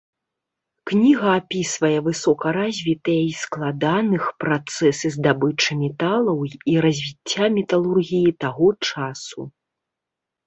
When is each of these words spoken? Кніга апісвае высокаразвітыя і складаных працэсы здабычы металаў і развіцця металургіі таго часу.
Кніга 0.91 1.29
апісвае 1.39 1.97
высокаразвітыя 2.07 3.21
і 3.25 3.33
складаных 3.41 4.23
працэсы 4.43 5.11
здабычы 5.15 5.77
металаў 5.83 6.37
і 6.73 6.77
развіцця 6.85 7.45
металургіі 7.59 8.35
таго 8.45 8.69
часу. 8.89 9.41